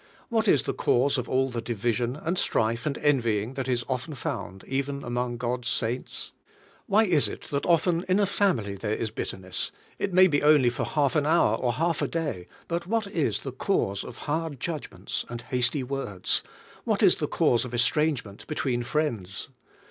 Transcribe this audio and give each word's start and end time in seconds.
What 0.29 0.47
is 0.47 0.63
the 0.63 0.73
cause 0.73 1.19
of 1.19 1.29
all 1.29 1.49
the 1.51 1.61
division, 1.61 2.15
and 2.15 2.35
strife, 2.35 2.87
and 2.87 2.97
envying, 2.97 3.53
that 3.53 3.67
is 3.67 3.85
often 3.87 4.15
found 4.15 4.63
even 4.67 5.03
among 5.03 5.37
God's 5.37 5.67
saints? 5.67 6.31
Why 6.87 7.03
is 7.03 7.27
it 7.29 7.41
that 7.51 7.67
often 7.67 8.03
in 8.09 8.19
a 8.19 8.25
family 8.25 8.73
there 8.73 8.95
is 8.95 9.11
bitterness— 9.11 9.71
it 9.99 10.11
may 10.11 10.25
be 10.25 10.41
only 10.41 10.71
for 10.71 10.85
half 10.85 11.15
an 11.15 11.27
hour, 11.27 11.55
or 11.55 11.73
half 11.73 12.01
a 12.01 12.07
day; 12.07 12.47
but 12.67 12.87
what 12.87 13.05
is 13.05 13.43
the 13.43 13.51
cause 13.51 14.03
of 14.03 14.17
hard 14.25 14.59
judgments 14.59 15.23
and 15.29 15.43
hasty 15.43 15.83
words? 15.83 16.41
W^hat 16.87 17.03
is 17.03 17.17
the 17.17 17.27
cause 17.27 17.63
of 17.63 17.71
estrangement 17.71 18.47
between 18.47 18.81
friends? 18.81 19.49